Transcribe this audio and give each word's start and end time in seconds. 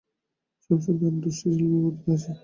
সবসুদ্ধ 0.63 1.01
আট-দশটি 1.07 1.29
ছেলেমেয়ে 1.51 1.81
পড়িতে 1.85 2.09
আসে। 2.17 2.31